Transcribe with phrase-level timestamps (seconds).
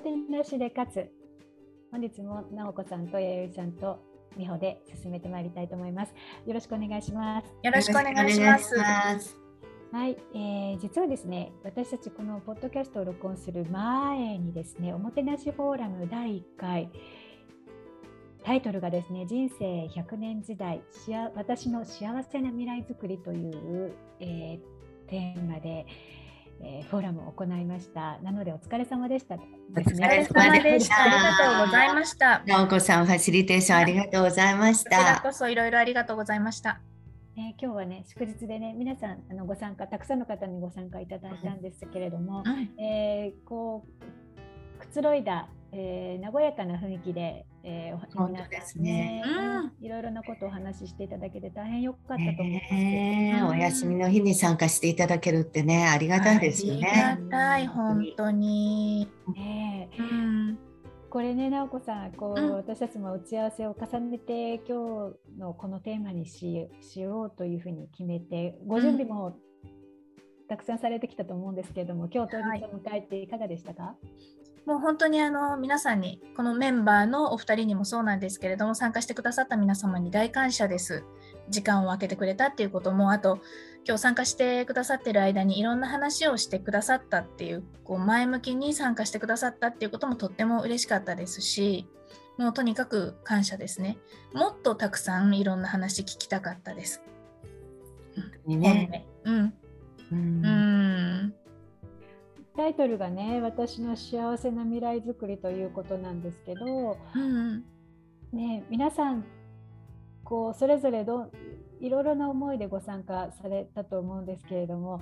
[0.00, 1.10] もてなしで勝つ
[1.90, 3.98] 本日も直子さんと弥生さんと
[4.38, 6.14] 美穂で進めてまいりたいと思います。
[6.46, 7.46] よろしくお願いします。
[7.62, 9.36] よろしくお願いします。
[9.92, 16.90] はい、えー、実はですね私たちこのポッドキャストを録音する前にですねおもてなしフォーラム第1回
[18.44, 20.80] タイトルがですね人生100年時代
[21.34, 25.86] 私の幸せな未来づくりという、えー、テーマで、
[26.62, 28.18] えー、フォーラムを行いました。
[28.22, 29.42] なのでお疲れ様でした、ね。
[29.76, 31.02] お疲れ様でした。
[31.02, 32.42] ありがとうございました。
[32.46, 34.90] 直子さんファシリテーションありがとうございました。
[34.90, 36.80] こちらこそいろいろありがとうございました。
[37.36, 56.88] ね、今日はね祝日でね皆さんあのご参加たくさんの方にご参加いただいたんですけれども、うん、えー、こうくつろいだ、えー、和やかな雰囲気で、えー、本当ですね、うん、いろいろなことをお話ししていただけて大変良かったと思います、ねうん、お休みの日に参加していただけるってねありがたいですよね。
[56.88, 59.08] ありがたい本当に。
[59.34, 60.58] ね、うん
[61.10, 69.36] これね直子さんこう、うん、私たちも打ち合わせを重ねて今日のこのテーマにししようというふうに決めてご準備も
[70.48, 74.39] たくさんされてきたと思うんですけれども、今日当日を迎えていかがでしたか、はい
[74.70, 81.02] もう本当にあの皆さんにこのメンバーのお二人にもそうなんですけれども参加してくださった皆様に大感謝です。
[81.48, 83.40] 時間を空けてくれたっていうこともあと
[83.84, 91.88] 今日参加してくださってる間にいろんな話をしてくださったっていうこう前向きに参加してくださったっていうこともとっても嬉しかったですし
[92.38, 93.98] もうとにかく感謝ですね。
[94.32, 97.02] もっとたくさんいろんな話聞きたかったです。
[98.46, 99.54] ね、うん。
[100.12, 100.46] うん。
[100.46, 101.39] うん
[102.60, 107.64] タイトルがね私の幸せな未来づくりということなんですけど、うん、
[108.34, 109.24] ね、皆さん
[110.24, 111.30] こうそれぞれど
[111.80, 115.00] いろいろな思いでご参加されたと思うんですけれども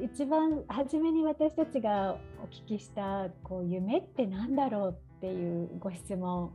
[0.00, 6.52] 一番初めに私たちがお聞きしたこう夢って何だろうっていうご質問。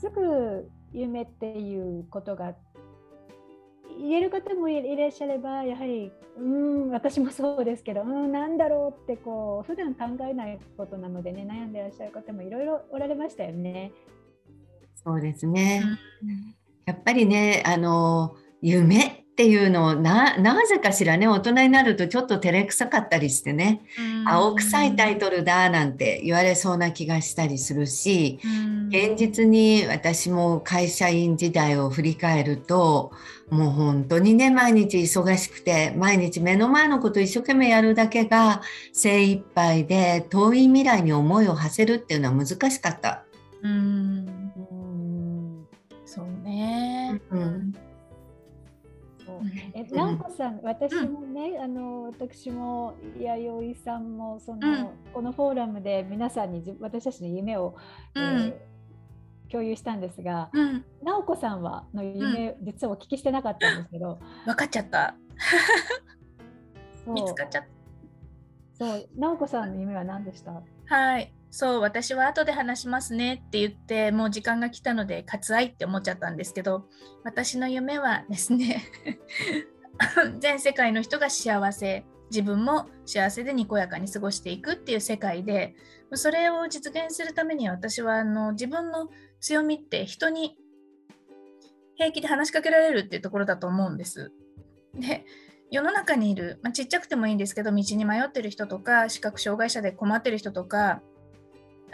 [0.00, 2.54] すぐ夢っていうことが
[4.04, 13.92] 言える方もいらっしゃればやはりうん私もそうですけどうんなんだろうってこう普段考えないことなのでね悩んでらっしゃる方もいろいろおられましたよね。
[15.02, 15.82] そうですね、
[16.22, 16.54] うん、
[16.86, 23.82] やっぱりねあの夢っていうのをななぜかしらね大人になるとちょっと照れくさかったりしてね、
[24.28, 28.38] 青臭いタイトルだなんて言われそうな気がしたりするし、
[28.90, 33.10] 現実に私も会社員時代を振り返ると
[33.50, 38.62] もう本当にね毎日忙しくて毎日目の前のこと一生懸命やるだけが
[38.92, 43.24] 精一杯で遠い未来に思いを馳せるっていうのは難しかった。
[43.62, 44.44] うん。
[46.06, 47.74] そうね、うん
[49.74, 57.76] え直子さん、私もね、あの私も弥生さんもその、このフォーラムで皆さんに私たちの夢を、
[58.16, 58.74] えー
[59.50, 64.18] 共有したんですが、うん、直子さんはの夢、うん、実はお聞きしてなかったんですけど。
[64.46, 65.14] 分かっちゃった。
[67.06, 67.68] 見つかっちゃった。
[68.72, 69.08] そう。
[69.16, 70.60] 直子さんの夢は何でした？
[70.86, 76.86] はいそう私は後で話しますねって言ってもう時間が来たので割愛って思っちゃったんですけど
[77.22, 78.82] 私の夢はですね
[80.40, 85.76] 全世界の人が幸せ自分も幸せでにこやかに過ごしていくっていう世界で
[86.14, 90.58] それを実現するためには私はあの自分の強みって人に
[91.94, 94.32] 平気で話しかけられるっていうところだと思うんです。
[94.94, 95.24] で
[95.70, 101.00] 世の中にいる、まあ、ちっちゃくてもいいんですけど道に迷ってる人とか視覚障害者で困ってる人とか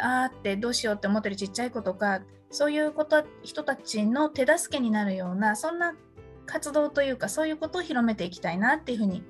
[0.00, 5.94] あーってどうしようって思ってるちっちゃい子とかそういうこと人たちの手助けになるようなそんな
[6.47, 9.22] 活動というかそういうことを広めていきたいなっていうふうに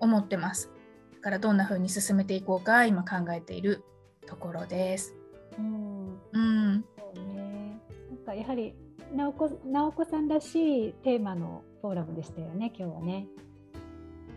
[0.00, 0.70] 思ってます。
[1.14, 3.84] だからどんなふうに進めていこうか今考えている
[4.26, 5.14] ところです。
[5.58, 7.80] うん、うん、そうね。
[8.10, 8.74] なんかやはり
[9.14, 13.26] 直子直子さんらしいテーマのフォーラムでしたよね今日はね。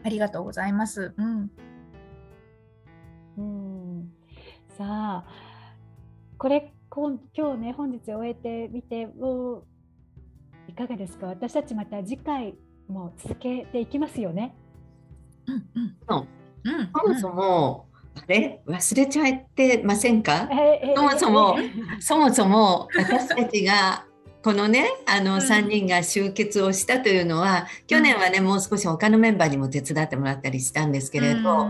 [0.03, 1.13] ありがとうございます。
[1.17, 1.51] うん。
[3.37, 4.13] うん、
[4.77, 5.25] さあ
[6.45, 7.19] これ今
[7.55, 9.63] 日ね本日終えてみても
[10.69, 11.25] いかがですか？
[11.25, 12.53] 私たちまた次回
[12.87, 14.55] も続けていきますよね。
[15.47, 16.27] うんうん。
[16.65, 18.61] うん、そもそも、あれ？
[18.67, 20.47] 忘れちゃってませんか、
[20.95, 21.57] そもそも、
[21.99, 24.05] そもそも私たちが
[24.45, 31.69] このねあの3人が集結をしたというのは、去年はねもう少し他のメンバーにも手伝ってもらったりしたんですけれど、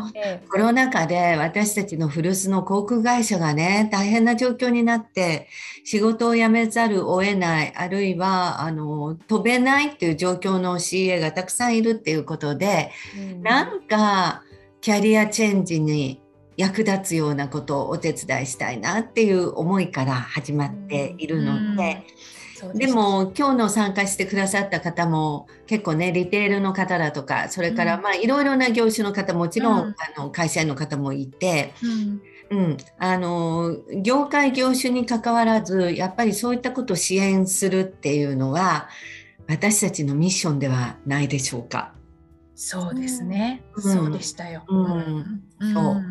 [0.51, 5.48] コロナ禍で私たちの古巣の航空会社がね大変な状況になって
[5.86, 12.92] 仕事を辞めざるを得ないあるいはあの飛べないっていう状況の CA がたくさんいるっていうことで、
[13.42, 14.44] なんか
[14.81, 16.21] キャリアチェンジに
[16.57, 22.04] 役立つようなことをお手伝いしたいなっていう思いから始まっているので。
[22.74, 31.74] でも今日の参加してくださった方も結構ねリテールの方だとかそれからまあいろいろな業種の方もちろん、うん、あの会社員の方もいて、
[32.52, 38.88] うん、うん、あの業界業種にかかわらずやっぱりそういったことを支援するっていうのは
[39.48, 41.94] 私たちのミッションではないでしょうか。
[42.56, 44.63] そうですね、うん、そうでしたよ。
[44.68, 45.44] うん。
[45.74, 46.04] そう。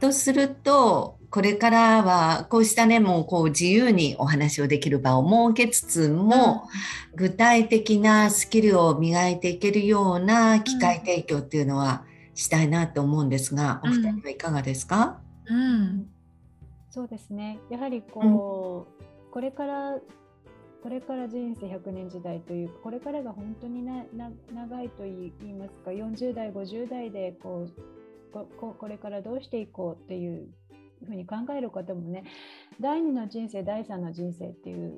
[0.00, 6.68] とするとこれからはこうしたねもうこう自由にお話をできる場を設けつつも、
[7.10, 16.06] うん、具体的なスキルを磨いていけるような機会提供っていうのはしたいなと思うんですが、うん、お二人はいかがですか、うん、
[16.90, 17.58] そうですね。
[17.70, 19.98] やはりこう、これから
[20.82, 24.04] これから人生100年時代というこれからが本当にな
[24.52, 27.72] 長いと言いますか40代50代でこう
[28.32, 30.48] ここれからどうしていこうっていう
[31.06, 32.24] ふうに考える方もね
[32.80, 34.94] 第2の人生第3の人生っていう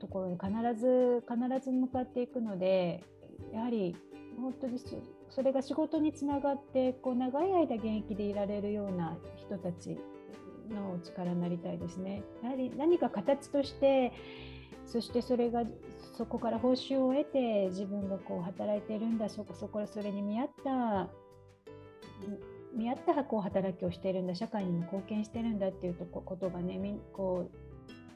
[0.00, 3.02] ところに必ず必ず向かっていくので
[3.52, 3.96] やはり
[4.40, 4.78] 本当に
[5.30, 9.98] それが仕事につながってこう長い間現役でいられるような人たち
[10.70, 12.22] の力になりたいですね。
[12.42, 14.12] やはり何か形として
[14.86, 15.64] そしてそれが
[16.16, 21.08] そこから報酬を得て自分がこう働いているんだそこそこそれに見合った
[22.74, 26.78] 見合ったこう働きをしているんだ社会にも貢献してるんだっていうとことがね
[27.12, 27.50] こ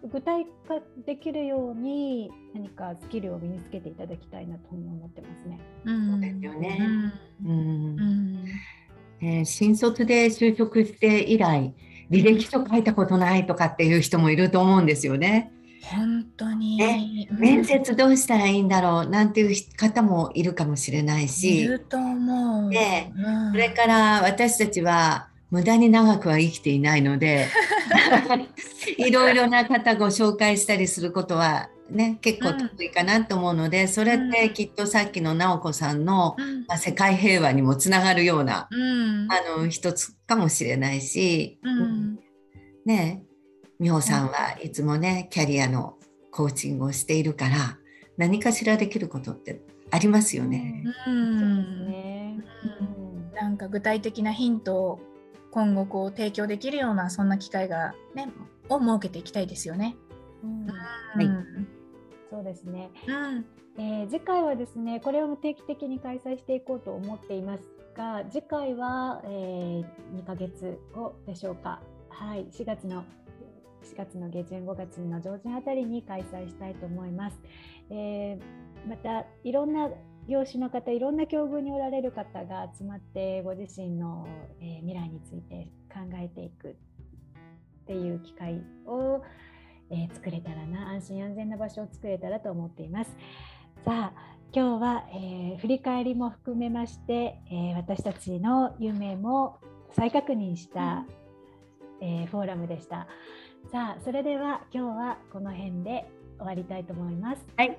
[0.02, 5.60] う具体化できるように何かスキルを身につけていただきたいなと思ってますね。
[5.84, 6.78] そうですよね。
[7.44, 8.44] うん、
[9.20, 11.74] えー、新卒で就職して以来
[12.10, 15.52] 履歴書書いたことないとかっていう人もいると思うんですよね。
[15.90, 19.06] 本当に、ね、面接どうしたらいいんだろう？
[19.08, 22.70] なんていう方もいるかもしれないし、いると思う。
[22.70, 27.46] で、うん、それから私たちは無駄に長くは生きていないので
[28.98, 41.60] いろいろな方ご紹介したりすることはね、結構得意かなと思うので、うん、それってきっとさっきの直子さんの、うん、まあ、世界平和にもつながるような、うん、あの一つかもしれないし、
[42.84, 43.22] ね
[43.78, 44.70] 美穂さんはい。
[44.70, 45.96] つもねキャリアの
[46.30, 47.78] コーチングをしているから
[48.16, 50.84] 何かしらできることってありますよね。
[51.06, 52.38] うん、ね、
[52.80, 55.00] うん、なんか具体的なヒントを
[55.50, 58.32] 今後こう提供できるようなそんな機会がね
[58.68, 59.96] を設けていきたいですよね。
[60.42, 60.74] うん、は
[61.22, 61.28] い、
[62.30, 62.90] そうですね。
[63.06, 63.46] うん。
[63.78, 67.62] えー、次回はですねこれを定期的に開催していこうと思っています
[67.94, 69.84] が次回は、えー、
[70.14, 71.80] 2ヶ月後でしょうか。
[72.08, 73.04] はい、4月の
[73.86, 77.40] 4月の下旬5月の上旬あたりに開催したいと思います。
[77.90, 79.88] えー、またいろんな
[80.28, 84.26] 業種の方いろんな境遇におられる方が集まってご自身の、
[84.60, 86.74] えー、未来について考えていくっ
[87.86, 89.22] ていう機会を、
[89.90, 93.16] えー、作れたらな安心安全な場所を作れたらと思っています。
[93.84, 99.58] さあ今日は、えー、振り返りも含めまして、え私たちの夢も
[99.92, 101.04] 再確認した、
[102.00, 103.06] えフォーラムでした。
[103.72, 106.06] さあそれでは今日はこの辺で
[106.38, 107.42] 終わりたいと思います。
[107.56, 107.76] はい。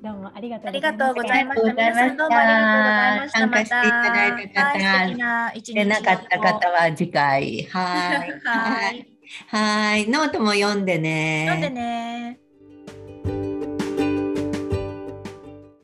[0.00, 1.72] どうもありがとうございました。
[1.72, 3.38] 皆さんどうもありがとうございました。
[3.40, 4.78] 参加していただいた方、
[5.24, 7.62] はい、でなかった方は次回。
[7.64, 8.40] はい。
[8.44, 9.08] はい。
[9.48, 10.08] はい。
[10.08, 11.46] ノートも読んでね。
[11.48, 12.43] 読んでね。